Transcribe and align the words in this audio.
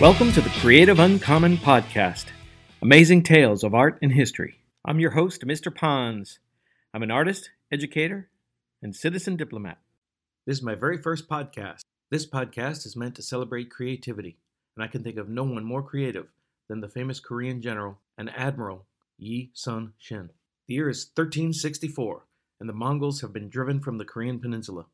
Welcome 0.00 0.30
to 0.34 0.40
the 0.40 0.54
Creative 0.60 1.00
Uncommon 1.00 1.56
Podcast 1.56 2.26
Amazing 2.80 3.24
Tales 3.24 3.64
of 3.64 3.74
Art 3.74 3.98
and 4.00 4.12
History. 4.12 4.60
I'm 4.84 5.00
your 5.00 5.10
host, 5.10 5.42
Mr. 5.42 5.74
Pons. 5.74 6.38
I'm 6.94 7.02
an 7.02 7.10
artist, 7.10 7.50
educator, 7.72 8.28
and 8.80 8.94
citizen 8.94 9.36
diplomat. 9.36 9.78
This 10.46 10.58
is 10.58 10.62
my 10.62 10.76
very 10.76 10.98
first 10.98 11.28
podcast. 11.28 11.80
This 12.12 12.24
podcast 12.30 12.86
is 12.86 12.94
meant 12.94 13.16
to 13.16 13.22
celebrate 13.22 13.72
creativity, 13.72 14.38
and 14.76 14.84
I 14.84 14.86
can 14.86 15.02
think 15.02 15.16
of 15.16 15.28
no 15.28 15.42
one 15.42 15.64
more 15.64 15.82
creative 15.82 16.28
than 16.68 16.80
the 16.80 16.88
famous 16.88 17.18
Korean 17.18 17.60
general 17.60 17.98
and 18.16 18.30
admiral 18.36 18.86
Yi 19.18 19.50
Sun 19.52 19.94
Shin. 19.98 20.30
The 20.68 20.74
year 20.74 20.88
is 20.88 21.10
1364, 21.12 22.24
and 22.60 22.68
the 22.68 22.72
Mongols 22.72 23.20
have 23.22 23.32
been 23.32 23.48
driven 23.48 23.80
from 23.80 23.98
the 23.98 24.04
Korean 24.04 24.38
peninsula. 24.38 24.86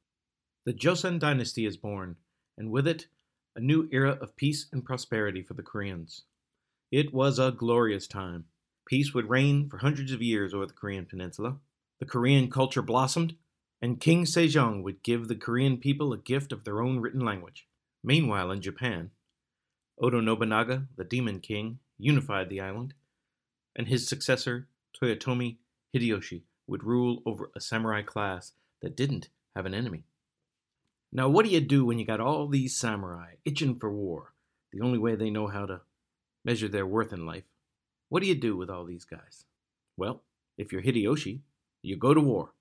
The 0.65 0.73
Joseon 0.73 1.19
dynasty 1.19 1.67
is 1.67 1.77
born, 1.77 2.17
and 2.57 2.71
with 2.71 2.89
it, 2.89 3.07
a 3.57 3.61
new 3.61 3.89
era 3.93 4.19
of 4.21 4.37
peace 4.37 4.67
and 4.73 4.85
prosperity 4.85 5.43
for 5.43 5.55
the 5.55 5.63
Koreans. 5.63 6.23
It 6.91 7.13
was 7.13 7.39
a 7.39 7.53
glorious 7.53 8.07
time. 8.07 8.45
Peace 8.87 9.15
would 9.15 9.31
reign 9.31 9.69
for 9.69 9.79
hundreds 9.79 10.13
of 10.13 10.23
years 10.23 10.53
over 10.53 10.67
the 10.67 10.73
Korean 10.73 11.07
peninsula. 11.07 11.57
The 12.01 12.07
Korean 12.07 12.51
culture 12.51 12.83
blossomed, 12.83 13.37
and 13.81 14.01
King 14.01 14.25
Sejong 14.25 14.83
would 14.83 15.03
give 15.03 15.29
the 15.29 15.37
Korean 15.37 15.79
people 15.79 16.13
a 16.13 16.19
gift 16.19 16.53
of 16.53 16.65
their 16.65 16.81
own 16.81 17.01
written 17.01 17.21
language. 17.21 17.67
Meanwhile, 18.03 18.51
in 18.51 18.61
Japan, 18.61 19.11
Oda 19.99 20.21
Nobunaga, 20.21 20.89
the 20.97 21.05
Demon 21.05 21.41
King, 21.41 21.79
unified 21.99 22.51
the 22.51 22.61
island, 22.61 22.95
and 23.77 23.89
his 23.89 24.09
successor, 24.09 24.69
Toyotomi 25.01 25.57
Hideyoshi, 25.95 26.43
would 26.67 26.85
rule 26.85 27.23
over 27.25 27.51
a 27.55 27.61
samurai 27.61 28.03
class 28.03 28.53
that 28.83 28.97
didn't 28.97 29.29
have 29.55 29.67
an 29.67 29.75
enemy. 29.75 30.05
Now, 31.17 31.29
what 31.29 31.45
do 31.45 31.53
you 31.53 31.61
do 31.61 31.85
when 31.85 32.01
you 32.01 32.05
got 32.05 32.19
all 32.19 32.49
these 32.49 32.77
samurai 32.77 33.35
itching 33.45 33.79
for 33.79 33.93
war? 33.93 34.33
The 34.73 34.81
only 34.81 34.99
way 34.99 35.15
they 35.15 35.31
know 35.31 35.47
how 35.47 35.65
to 35.65 35.83
measure 36.45 36.67
their 36.67 36.85
worth 36.85 37.13
in 37.13 37.25
life. 37.25 37.45
What 38.09 38.21
do 38.21 38.27
you 38.27 38.35
do 38.35 38.57
with 38.57 38.69
all 38.69 38.85
these 38.85 39.05
guys? 39.05 39.45
Well, 39.97 40.25
if 40.59 40.73
you're 40.73 40.83
Hideyoshi, 40.83 41.43
you 41.83 41.97
go 41.97 42.15
to 42.15 42.21
war. 42.21 42.55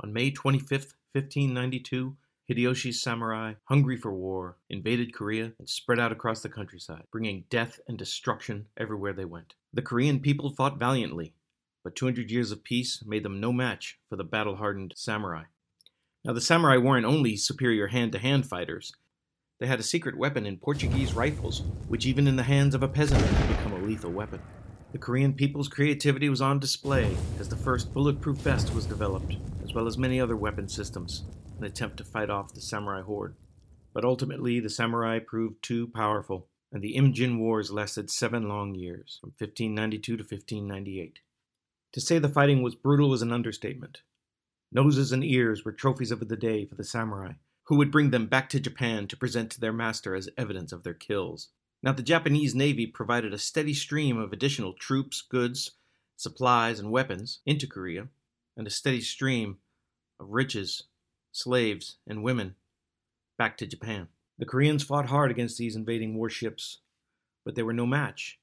On 0.00 0.12
May 0.12 0.32
25th, 0.32 0.94
1592, 1.12 2.16
Hideyoshi's 2.50 3.00
samurai, 3.00 3.54
hungry 3.66 3.96
for 3.96 4.12
war, 4.12 4.56
invaded 4.68 5.14
Korea 5.14 5.52
and 5.56 5.68
spread 5.68 6.00
out 6.00 6.10
across 6.10 6.42
the 6.42 6.48
countryside, 6.48 7.04
bringing 7.12 7.44
death 7.50 7.78
and 7.86 7.96
destruction 7.96 8.66
everywhere 8.76 9.12
they 9.12 9.24
went. 9.24 9.54
The 9.72 9.82
Korean 9.82 10.18
people 10.18 10.50
fought 10.50 10.80
valiantly, 10.80 11.34
but 11.84 11.94
200 11.94 12.32
years 12.32 12.50
of 12.50 12.64
peace 12.64 13.04
made 13.06 13.22
them 13.22 13.38
no 13.38 13.52
match 13.52 14.00
for 14.08 14.16
the 14.16 14.24
battle 14.24 14.56
hardened 14.56 14.92
samurai. 14.96 15.44
Now, 16.26 16.34
the 16.34 16.40
samurai 16.42 16.76
weren't 16.76 17.06
only 17.06 17.36
superior 17.36 17.86
hand 17.86 18.12
to 18.12 18.18
hand 18.18 18.46
fighters, 18.46 18.92
they 19.58 19.66
had 19.66 19.80
a 19.80 19.84
secret 19.84 20.18
weapon 20.18 20.44
in 20.44 20.58
Portuguese 20.58 21.14
rifles, 21.14 21.62
which 21.88 22.04
even 22.04 22.26
in 22.26 22.36
the 22.36 22.42
hands 22.42 22.74
of 22.74 22.82
a 22.82 22.88
peasant 22.88 23.24
could 23.24 23.48
become 23.48 23.72
a 23.72 23.78
lethal 23.78 24.10
weapon. 24.10 24.40
The 24.92 24.98
Korean 24.98 25.32
people's 25.32 25.68
creativity 25.68 26.28
was 26.28 26.42
on 26.42 26.58
display 26.58 27.16
as 27.40 27.48
the 27.48 27.56
first 27.56 27.94
bulletproof 27.94 28.36
vest 28.36 28.74
was 28.74 28.84
developed, 28.84 29.36
as 29.64 29.72
well 29.72 29.86
as 29.86 29.96
many 29.96 30.20
other 30.20 30.36
weapon 30.36 30.68
systems, 30.68 31.22
an 31.58 31.64
attempt 31.64 31.96
to 31.98 32.04
fight 32.04 32.28
off 32.28 32.52
the 32.52 32.60
samurai 32.60 33.00
horde. 33.00 33.34
But 33.94 34.04
ultimately, 34.04 34.60
the 34.60 34.68
samurai 34.68 35.20
proved 35.20 35.62
too 35.62 35.86
powerful, 35.86 36.48
and 36.70 36.82
the 36.82 36.96
Imjin 36.96 37.38
Wars 37.38 37.70
lasted 37.70 38.10
seven 38.10 38.46
long 38.46 38.74
years, 38.74 39.18
from 39.22 39.30
1592 39.38 40.16
to 40.18 40.22
1598. 40.22 41.20
To 41.92 42.00
say 42.00 42.18
the 42.18 42.28
fighting 42.28 42.62
was 42.62 42.74
brutal 42.74 43.14
is 43.14 43.22
an 43.22 43.32
understatement. 43.32 44.02
Noses 44.72 45.12
and 45.12 45.24
ears 45.24 45.64
were 45.64 45.72
trophies 45.72 46.10
of 46.10 46.26
the 46.28 46.36
day 46.36 46.64
for 46.64 46.74
the 46.74 46.84
samurai, 46.84 47.34
who 47.64 47.76
would 47.76 47.90
bring 47.90 48.10
them 48.10 48.26
back 48.26 48.48
to 48.50 48.60
Japan 48.60 49.06
to 49.08 49.16
present 49.16 49.50
to 49.52 49.60
their 49.60 49.72
master 49.72 50.14
as 50.14 50.28
evidence 50.36 50.72
of 50.72 50.82
their 50.82 50.94
kills. 50.94 51.48
Now, 51.82 51.92
the 51.92 52.02
Japanese 52.02 52.54
Navy 52.54 52.86
provided 52.86 53.32
a 53.32 53.38
steady 53.38 53.74
stream 53.74 54.18
of 54.18 54.32
additional 54.32 54.72
troops, 54.72 55.22
goods, 55.22 55.72
supplies, 56.16 56.80
and 56.80 56.90
weapons 56.90 57.40
into 57.46 57.66
Korea, 57.66 58.08
and 58.56 58.66
a 58.66 58.70
steady 58.70 59.00
stream 59.00 59.58
of 60.18 60.30
riches, 60.30 60.84
slaves, 61.32 61.96
and 62.06 62.22
women 62.22 62.56
back 63.36 63.56
to 63.58 63.66
Japan. 63.66 64.08
The 64.38 64.46
Koreans 64.46 64.82
fought 64.82 65.06
hard 65.06 65.30
against 65.30 65.58
these 65.58 65.76
invading 65.76 66.16
warships, 66.16 66.78
but 67.44 67.54
they 67.54 67.62
were 67.62 67.72
no 67.72 67.86
match. 67.86 68.38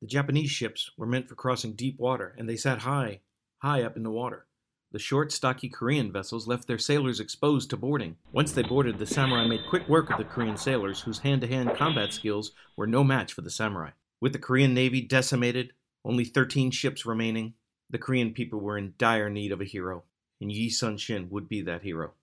The 0.00 0.06
Japanese 0.06 0.50
ships 0.50 0.90
were 0.96 1.06
meant 1.06 1.28
for 1.28 1.34
crossing 1.34 1.72
deep 1.72 1.98
water, 1.98 2.34
and 2.36 2.48
they 2.48 2.56
sat 2.56 2.80
high, 2.80 3.20
high 3.58 3.82
up 3.82 3.96
in 3.96 4.02
the 4.02 4.10
water. 4.10 4.46
The 4.90 4.98
short, 4.98 5.32
stocky 5.32 5.68
Korean 5.68 6.10
vessels 6.10 6.48
left 6.48 6.66
their 6.66 6.78
sailors 6.78 7.20
exposed 7.20 7.68
to 7.70 7.76
boarding. 7.76 8.16
Once 8.32 8.52
they 8.52 8.62
boarded, 8.62 8.98
the 8.98 9.04
samurai 9.04 9.46
made 9.46 9.66
quick 9.68 9.86
work 9.86 10.08
of 10.10 10.16
the 10.16 10.24
Korean 10.24 10.56
sailors, 10.56 11.02
whose 11.02 11.18
hand 11.18 11.42
to 11.42 11.46
hand 11.46 11.76
combat 11.76 12.14
skills 12.14 12.52
were 12.74 12.86
no 12.86 13.04
match 13.04 13.34
for 13.34 13.42
the 13.42 13.50
samurai. 13.50 13.90
With 14.18 14.32
the 14.32 14.38
Korean 14.38 14.72
navy 14.72 15.02
decimated, 15.02 15.74
only 16.06 16.24
13 16.24 16.70
ships 16.70 17.04
remaining, 17.04 17.52
the 17.90 17.98
Korean 17.98 18.32
people 18.32 18.60
were 18.60 18.78
in 18.78 18.94
dire 18.96 19.28
need 19.28 19.52
of 19.52 19.60
a 19.60 19.66
hero, 19.66 20.04
and 20.40 20.50
Yi 20.50 20.70
Sun 20.70 20.96
Shin 20.96 21.28
would 21.28 21.50
be 21.50 21.60
that 21.60 21.82
hero. 21.82 22.14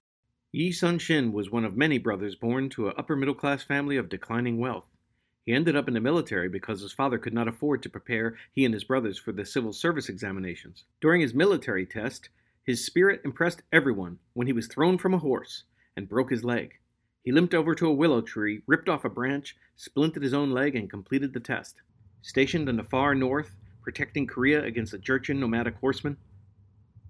Yi 0.51 0.71
Sun 0.71 0.97
Shin 0.97 1.31
was 1.31 1.51
one 1.51 1.65
of 1.65 1.77
many 1.77 1.99
brothers 1.99 2.33
born 2.33 2.69
to 2.69 2.87
an 2.87 2.95
upper 2.97 3.15
middle 3.15 3.35
class 3.35 3.61
family 3.61 3.95
of 3.95 4.09
declining 4.09 4.57
wealth. 4.57 4.87
He 5.45 5.53
ended 5.53 5.75
up 5.75 5.87
in 5.87 5.93
the 5.93 5.99
military 5.99 6.49
because 6.49 6.81
his 6.81 6.93
father 6.93 7.19
could 7.19 7.33
not 7.33 7.47
afford 7.47 7.83
to 7.83 7.89
prepare 7.89 8.37
he 8.53 8.65
and 8.65 8.73
his 8.73 8.83
brothers 8.83 9.19
for 9.19 9.31
the 9.31 9.45
civil 9.45 9.71
service 9.71 10.09
examinations. 10.09 10.85
During 10.99 11.21
his 11.21 11.35
military 11.35 11.85
test, 11.85 12.29
his 12.65 12.83
spirit 12.83 13.21
impressed 13.23 13.61
everyone 13.71 14.17
when 14.33 14.47
he 14.47 14.53
was 14.53 14.67
thrown 14.67 14.97
from 14.97 15.13
a 15.13 15.19
horse 15.19 15.63
and 15.95 16.09
broke 16.09 16.31
his 16.31 16.43
leg. 16.43 16.73
He 17.23 17.31
limped 17.31 17.53
over 17.53 17.75
to 17.75 17.87
a 17.87 17.93
willow 17.93 18.21
tree, 18.21 18.61
ripped 18.65 18.89
off 18.89 19.05
a 19.05 19.09
branch, 19.09 19.55
splinted 19.77 20.23
his 20.23 20.33
own 20.33 20.51
leg, 20.51 20.75
and 20.75 20.89
completed 20.89 21.33
the 21.33 21.39
test. 21.39 21.81
Stationed 22.23 22.67
in 22.67 22.75
the 22.75 22.83
far 22.83 23.13
north, 23.13 23.55
protecting 23.83 24.25
Korea 24.25 24.63
against 24.63 24.91
the 24.91 24.97
Jurchen 24.97 25.37
nomadic 25.37 25.75
horsemen, 25.75 26.17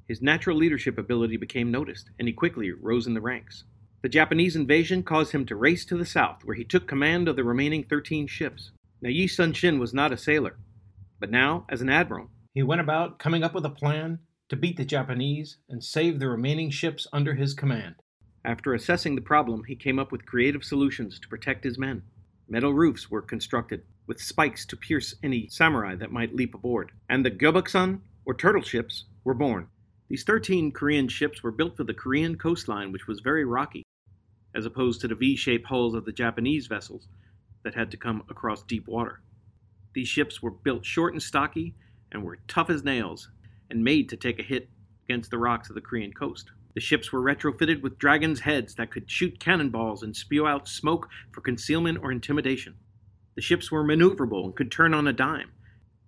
his 0.07 0.21
natural 0.21 0.57
leadership 0.57 0.97
ability 0.97 1.37
became 1.37 1.71
noticed, 1.71 2.09
and 2.19 2.27
he 2.27 2.33
quickly 2.33 2.71
rose 2.71 3.07
in 3.07 3.13
the 3.13 3.21
ranks. 3.21 3.63
The 4.03 4.09
Japanese 4.09 4.55
invasion 4.55 5.03
caused 5.03 5.31
him 5.31 5.45
to 5.47 5.55
race 5.55 5.83
to 5.85 5.97
the 5.97 6.05
south, 6.05 6.43
where 6.43 6.55
he 6.55 6.63
took 6.63 6.85
command 6.85 7.27
of 7.27 7.37
the 7.37 7.43
remaining 7.43 7.83
13 7.83 8.27
ships. 8.27 8.71
Now, 9.01 9.09
Yi 9.09 9.27
Sun 9.27 9.53
Shin 9.53 9.79
was 9.79 9.93
not 9.93 10.11
a 10.11 10.17
sailor, 10.17 10.57
but 11.19 11.31
now, 11.31 11.65
as 11.69 11.81
an 11.81 11.89
admiral, 11.89 12.29
he 12.53 12.61
went 12.61 12.81
about 12.81 13.19
coming 13.19 13.43
up 13.43 13.55
with 13.55 13.65
a 13.65 13.69
plan 13.69 14.19
to 14.55 14.61
beat 14.61 14.77
the 14.77 14.85
Japanese 14.85 15.57
and 15.67 15.83
save 15.83 16.17
the 16.17 16.29
remaining 16.29 16.69
ships 16.69 17.05
under 17.11 17.33
his 17.33 17.53
command. 17.53 17.93
After 18.45 18.73
assessing 18.73 19.13
the 19.13 19.21
problem, 19.21 19.65
he 19.65 19.75
came 19.75 19.99
up 19.99 20.13
with 20.13 20.25
creative 20.25 20.63
solutions 20.63 21.19
to 21.19 21.27
protect 21.27 21.65
his 21.65 21.77
men. 21.77 22.03
Metal 22.47 22.73
roofs 22.73 23.11
were 23.11 23.21
constructed, 23.21 23.83
with 24.07 24.21
spikes 24.21 24.65
to 24.67 24.77
pierce 24.77 25.13
any 25.21 25.49
samurai 25.49 25.95
that 25.95 26.13
might 26.13 26.33
leap 26.33 26.55
aboard, 26.55 26.93
and 27.09 27.25
the 27.25 27.31
Gobuksun, 27.31 27.99
or 28.23 28.33
turtle 28.33 28.61
ships, 28.61 29.03
were 29.25 29.33
born. 29.33 29.67
These 30.07 30.23
13 30.23 30.71
Korean 30.71 31.09
ships 31.09 31.43
were 31.43 31.51
built 31.51 31.75
for 31.75 31.83
the 31.83 31.93
Korean 31.93 32.37
coastline, 32.37 32.93
which 32.93 33.07
was 33.07 33.19
very 33.19 33.43
rocky, 33.43 33.83
as 34.55 34.65
opposed 34.65 35.01
to 35.01 35.09
the 35.09 35.15
V 35.15 35.35
shaped 35.35 35.67
hulls 35.67 35.95
of 35.95 36.05
the 36.05 36.13
Japanese 36.13 36.67
vessels 36.67 37.09
that 37.63 37.75
had 37.75 37.91
to 37.91 37.97
come 37.97 38.23
across 38.29 38.63
deep 38.63 38.87
water. 38.87 39.19
These 39.93 40.07
ships 40.07 40.41
were 40.41 40.51
built 40.51 40.85
short 40.85 41.11
and 41.11 41.21
stocky 41.21 41.75
and 42.09 42.23
were 42.23 42.39
tough 42.47 42.69
as 42.69 42.85
nails 42.85 43.29
and 43.69 43.83
made 43.83 44.09
to 44.09 44.17
take 44.17 44.39
a 44.39 44.43
hit 44.43 44.69
against 45.05 45.31
the 45.31 45.37
rocks 45.37 45.69
of 45.69 45.75
the 45.75 45.81
Korean 45.81 46.13
coast. 46.13 46.51
The 46.73 46.81
ships 46.81 47.11
were 47.11 47.21
retrofitted 47.21 47.81
with 47.81 47.97
dragon's 47.97 48.41
heads 48.41 48.75
that 48.75 48.91
could 48.91 49.09
shoot 49.09 49.39
cannonballs 49.39 50.03
and 50.03 50.15
spew 50.15 50.45
out 50.45 50.67
smoke 50.67 51.07
for 51.31 51.41
concealment 51.41 51.99
or 52.01 52.11
intimidation. 52.11 52.75
The 53.35 53.41
ships 53.41 53.71
were 53.71 53.83
maneuverable 53.83 54.43
and 54.43 54.55
could 54.55 54.71
turn 54.71 54.93
on 54.93 55.07
a 55.07 55.13
dime, 55.13 55.51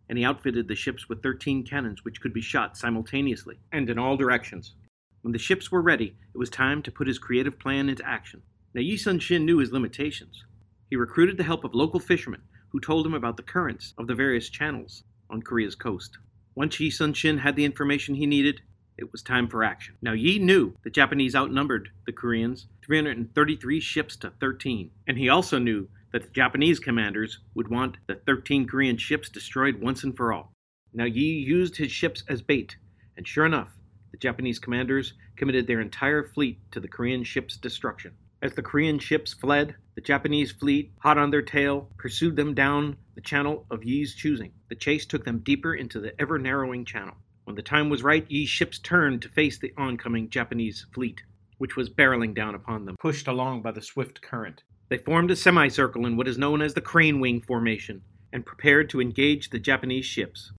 and 0.09 0.17
he 0.17 0.25
outfitted 0.25 0.67
the 0.67 0.75
ships 0.75 1.07
with 1.07 1.23
13 1.23 1.63
cannons 1.63 2.03
which 2.03 2.21
could 2.21 2.33
be 2.33 2.41
shot 2.41 2.77
simultaneously 2.77 3.59
and 3.71 3.89
in 3.89 3.97
all 3.97 4.17
directions. 4.17 4.73
When 5.21 5.31
the 5.31 5.39
ships 5.39 5.71
were 5.71 5.81
ready, 5.81 6.15
it 6.33 6.37
was 6.37 6.49
time 6.49 6.81
to 6.83 6.91
put 6.91 7.07
his 7.07 7.19
creative 7.19 7.59
plan 7.59 7.89
into 7.89 8.07
action. 8.07 8.41
Now 8.73 8.81
Yi 8.81 8.97
Sun 8.97 9.19
Shin 9.19 9.45
knew 9.45 9.57
his 9.57 9.71
limitations. 9.71 10.43
He 10.89 10.95
recruited 10.95 11.37
the 11.37 11.43
help 11.43 11.63
of 11.63 11.73
local 11.73 11.99
fishermen 11.99 12.43
who 12.69 12.79
told 12.79 13.05
him 13.05 13.13
about 13.13 13.37
the 13.37 13.43
currents 13.43 13.93
of 13.97 14.07
the 14.07 14.15
various 14.15 14.49
channels 14.49 15.03
on 15.29 15.41
Korea's 15.41 15.75
coast. 15.75 16.17
Once 16.57 16.79
Yi 16.79 16.89
Sun 16.89 17.13
Shin 17.13 17.37
had 17.37 17.55
the 17.55 17.65
information 17.65 18.15
he 18.15 18.25
needed, 18.25 18.61
it 18.97 19.11
was 19.11 19.21
time 19.21 19.47
for 19.47 19.63
action. 19.63 19.93
Now 20.01 20.13
Yi 20.13 20.39
knew 20.39 20.73
the 20.83 20.89
Japanese 20.89 21.35
outnumbered 21.35 21.91
the 22.07 22.11
Koreans 22.11 22.65
333 22.83 23.79
ships 23.79 24.15
to 24.15 24.31
13, 24.39 24.89
and 25.05 25.19
he 25.19 25.29
also 25.29 25.59
knew 25.59 25.87
that 26.11 26.23
the 26.23 26.31
Japanese 26.31 26.79
commanders 26.79 27.37
would 27.53 27.67
want 27.67 27.97
the 28.07 28.15
13 28.15 28.65
Korean 28.65 28.97
ships 28.97 29.29
destroyed 29.29 29.79
once 29.79 30.03
and 30.03 30.17
for 30.17 30.33
all. 30.33 30.51
Now 30.93 31.03
Yi 31.03 31.25
used 31.25 31.77
his 31.77 31.91
ships 31.91 32.23
as 32.27 32.41
bait, 32.41 32.75
and 33.15 33.27
sure 33.27 33.45
enough, 33.45 33.69
the 34.09 34.17
Japanese 34.17 34.57
commanders 34.57 35.13
committed 35.35 35.67
their 35.67 35.79
entire 35.79 36.23
fleet 36.23 36.59
to 36.71 36.79
the 36.79 36.87
Korean 36.87 37.23
ships' 37.23 37.57
destruction. 37.57 38.13
As 38.41 38.55
the 38.55 38.63
Korean 38.63 38.97
ships 38.97 39.31
fled, 39.31 39.75
the 39.93 40.01
Japanese 40.01 40.53
fleet, 40.53 40.91
hot 41.01 41.19
on 41.19 41.29
their 41.29 41.43
tail, 41.43 41.91
pursued 41.99 42.35
them 42.35 42.55
down 42.55 42.97
the 43.13 43.21
channel 43.21 43.67
of 43.69 43.83
Yi's 43.83 44.15
choosing. 44.15 44.53
The 44.69 44.75
chase 44.75 45.05
took 45.05 45.23
them 45.23 45.39
deeper 45.39 45.73
into 45.73 45.99
the 45.99 46.19
ever 46.19 46.37
narrowing 46.37 46.83
channel. 46.83 47.15
When 47.45 47.55
the 47.55 47.61
time 47.61 47.89
was 47.89 48.03
right, 48.03 48.29
Yi's 48.29 48.49
ships 48.49 48.79
turned 48.79 49.21
to 49.21 49.29
face 49.29 49.57
the 49.57 49.73
oncoming 49.77 50.29
Japanese 50.29 50.85
fleet, 50.93 51.23
which 51.57 51.77
was 51.77 51.89
barreling 51.89 52.33
down 52.33 52.53
upon 52.53 52.83
them, 52.83 52.97
pushed 52.99 53.27
along 53.27 53.61
by 53.61 53.71
the 53.71 53.81
swift 53.81 54.21
current. 54.21 54.63
They 54.89 54.97
formed 54.97 55.31
a 55.31 55.35
semicircle 55.35 56.05
in 56.05 56.17
what 56.17 56.27
is 56.27 56.37
known 56.37 56.61
as 56.61 56.73
the 56.73 56.81
Crane 56.81 57.19
Wing 57.19 57.39
Formation 57.39 58.01
and 58.33 58.45
prepared 58.45 58.89
to 58.89 58.99
engage 58.99 59.49
the 59.49 59.59
Japanese 59.59 60.05
ships. 60.05 60.51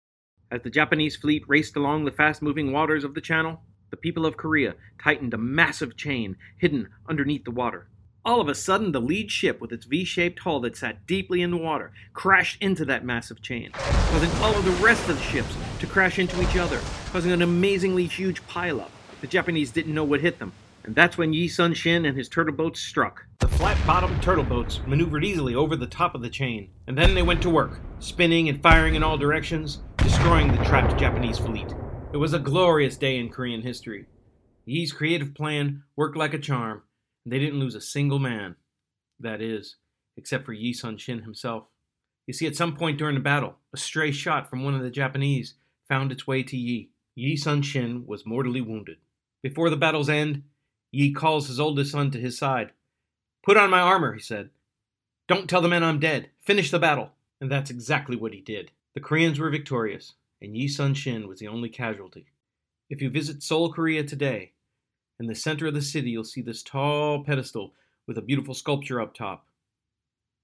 As 0.51 0.63
the 0.63 0.71
Japanese 0.71 1.17
fleet 1.17 1.45
raced 1.47 1.77
along 1.77 2.05
the 2.05 2.11
fast 2.11 2.41
moving 2.41 2.73
waters 2.73 3.05
of 3.05 3.15
the 3.15 3.21
channel, 3.21 3.61
the 3.91 3.97
people 3.97 4.25
of 4.25 4.39
Korea 4.39 4.75
tightened 4.99 5.35
a 5.35 5.39
massive 5.39 5.97
chain 5.97 6.37
hidden 6.57 6.89
underneath 7.07 7.45
the 7.45 7.51
water. 7.51 7.89
All 8.25 8.41
of 8.41 8.49
a 8.49 8.55
sudden, 8.55 8.93
the 8.93 9.01
lead 9.01 9.31
ship, 9.31 9.61
with 9.61 9.73
its 9.73 9.87
V 9.87 10.05
shaped 10.05 10.41
hull 10.41 10.61
that 10.61 10.77
sat 10.77 11.07
deeply 11.07 11.41
in 11.41 11.51
the 11.51 11.57
water, 11.57 11.93
crashed 12.13 12.61
into 12.61 12.85
that 12.85 13.05
massive 13.05 13.41
chain, 13.41 13.71
causing 13.73 14.31
all 14.43 14.55
of 14.55 14.65
the 14.65 14.85
rest 14.85 15.09
of 15.09 15.17
the 15.17 15.23
ships 15.23 15.57
to 15.79 15.87
crash 15.87 16.19
into 16.19 16.41
each 16.43 16.57
other, 16.57 16.81
causing 17.11 17.33
an 17.33 17.43
amazingly 17.43 18.07
huge 18.07 18.43
pileup. 18.47 18.91
The 19.21 19.29
Japanese 19.29 19.71
didn't 19.71 19.95
know 19.95 20.05
what 20.05 20.21
hit 20.21 20.39
them, 20.39 20.53
and 20.85 20.95
that's 20.95 21.17
when 21.17 21.33
Yi 21.33 21.49
Sun 21.49 21.75
Shin 21.75 22.05
and 22.05 22.19
his 22.19 22.29
turtle 22.29 22.55
boats 22.55 22.81
struck. 22.81 23.25
The 23.39 23.49
flat 23.49 23.79
bottomed 23.87 24.23
turtle 24.23 24.45
boats 24.45 24.81
maneuvered 24.87 25.25
easily 25.25 25.55
over 25.55 25.77
the 25.77 25.87
top 25.87 26.15
of 26.15 26.21
the 26.21 26.29
chain, 26.29 26.71
and 26.87 26.99
then 26.99 27.15
they 27.15 27.23
went 27.23 27.41
to 27.43 27.51
work, 27.51 27.81
spinning 28.01 28.49
and 28.49 28.63
firing 28.63 28.95
in 28.95 29.03
all 29.03 29.17
directions, 29.17 29.79
destroying 29.99 30.51
the 30.51 30.65
trapped 30.65 30.99
Japanese 30.99 31.39
fleet. 31.39 31.73
It 32.13 32.17
was 32.17 32.33
a 32.33 32.39
glorious 32.39 32.97
day 32.97 33.19
in 33.19 33.31
Korean 33.31 33.63
history. 33.63 34.07
Yi's 34.67 34.93
creative 34.93 35.35
plan 35.35 35.85
worked 35.97 36.17
like 36.17 36.35
a 36.35 36.39
charm, 36.39 36.83
they 37.31 37.39
didn't 37.39 37.61
lose 37.61 37.75
a 37.75 37.81
single 37.81 38.19
man. 38.19 38.57
That 39.21 39.41
is, 39.41 39.77
except 40.17 40.45
for 40.45 40.53
Yi 40.53 40.73
Sun 40.73 40.99
Shin 40.99 41.23
himself. 41.23 41.65
You 42.27 42.35
see, 42.35 42.47
at 42.47 42.57
some 42.57 42.77
point 42.77 42.99
during 42.99 43.15
the 43.15 43.21
battle, 43.21 43.57
a 43.73 43.77
stray 43.77 44.13
shot 44.13 44.49
from 44.49 44.65
one 44.65 44.75
of 44.75 44.83
the 44.83 44.91
Japanese 44.91 45.55
found 45.89 46.13
its 46.13 46.27
way 46.27 46.43
to 46.43 46.57
Yi. 46.57 46.91
Yi 47.15 47.37
Sun 47.37 47.63
Shin 47.63 48.07
was 48.07 48.27
mortally 48.27 48.61
wounded. 48.61 48.99
Before 49.43 49.71
the 49.71 49.77
battle's 49.77 50.09
end, 50.09 50.43
Yi 50.93 51.13
calls 51.13 51.49
his 51.49 51.59
oldest 51.59 51.93
son 51.93 52.11
to 52.13 52.21
his 52.21 52.39
side. 52.39 52.73
Put 53.45 53.57
on 53.57 53.71
my 53.71 53.81
armor, 53.81 54.15
he 54.15 54.21
said. 54.21 54.51
Don't 55.27 55.49
tell 55.49 55.61
the 55.61 55.69
men 55.69 55.83
I'm 55.83 56.01
dead. 56.01 56.31
Finish 56.41 56.71
the 56.71 56.79
battle. 56.79 57.11
And 57.41 57.51
that's 57.51 57.71
exactly 57.71 58.17
what 58.17 58.33
he 58.33 58.41
did. 58.41 58.71
The 58.95 59.01
Koreans 59.01 59.39
were 59.39 59.51
victorious 59.51 60.15
and 60.41 60.57
Yi 60.57 60.69
Sun 60.69 60.95
Shin 60.95 61.29
was 61.29 61.41
the 61.41 61.49
only 61.49 61.69
casualty. 61.69 62.27
If 62.89 63.03
you 63.03 63.11
visit 63.11 63.43
Seoul, 63.43 63.73
Korea 63.73 64.05
today, 64.05 64.53
in 65.19 65.27
the 65.27 65.35
center 65.35 65.67
of 65.67 65.75
the 65.75 65.83
city 65.83 66.11
you'll 66.11 66.25
see 66.25 66.43
this 66.43 66.63
tall 66.63 67.25
pedestal 67.25 67.75
with 68.07 68.19
a 68.19 68.23
beautiful 68.23 68.55
sculpture 68.55 69.01
up 69.01 69.15
top. 69.15 69.47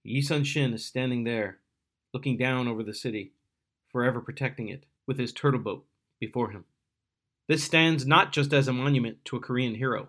Yi 0.03 0.21
Sun 0.21 0.45
Shin 0.45 0.75
is 0.75 0.85
standing 0.85 1.25
there, 1.25 1.59
looking 2.13 2.37
down 2.37 2.69
over 2.69 2.83
the 2.83 2.93
city, 2.93 3.33
forever 3.91 4.21
protecting 4.21 4.69
it, 4.69 4.85
with 5.07 5.19
his 5.19 5.33
turtle 5.33 5.61
boat 5.61 5.85
before 6.21 6.51
him. 6.51 6.65
This 7.49 7.65
stands 7.65 8.07
not 8.07 8.33
just 8.33 8.53
as 8.53 8.69
a 8.69 8.73
monument 8.73 9.25
to 9.27 9.37
a 9.37 9.41
Korean 9.41 9.75
hero, 9.75 10.09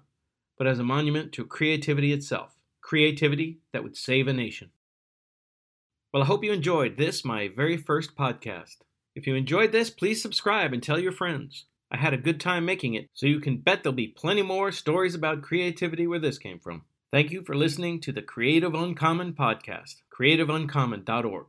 but 0.57 0.67
as 0.67 0.79
a 0.79 0.83
monument 0.83 1.31
to 1.33 1.45
creativity 1.45 2.11
itself, 2.13 2.55
creativity 2.81 3.59
that 3.71 3.83
would 3.83 3.97
save 3.97 4.27
a 4.27 4.33
nation. 4.33 4.71
Well, 6.13 6.23
I 6.23 6.27
hope 6.27 6.43
you 6.43 6.53
enjoyed 6.53 6.97
this, 6.97 7.25
my 7.25 7.49
very 7.49 7.75
first 7.75 8.15
podcast. 8.15 8.77
If 9.15 9.27
you 9.27 9.35
enjoyed 9.35 9.71
this, 9.71 9.89
please 9.89 10.21
subscribe 10.21 10.71
and 10.71 10.81
tell 10.81 10.99
your 10.99 11.11
friends. 11.11 11.65
I 11.91 11.97
had 11.97 12.13
a 12.13 12.17
good 12.17 12.39
time 12.39 12.65
making 12.65 12.95
it, 12.95 13.09
so 13.13 13.27
you 13.27 13.39
can 13.39 13.57
bet 13.57 13.83
there'll 13.83 13.95
be 13.95 14.07
plenty 14.07 14.41
more 14.41 14.71
stories 14.71 15.15
about 15.15 15.43
creativity 15.43 16.07
where 16.07 16.19
this 16.19 16.37
came 16.37 16.59
from. 16.59 16.83
Thank 17.11 17.31
you 17.31 17.43
for 17.43 17.55
listening 17.55 18.01
to 18.01 18.11
the 18.11 18.21
Creative 18.21 18.73
Uncommon 18.73 19.33
podcast, 19.33 20.01
creativeuncommon.org. 20.17 21.45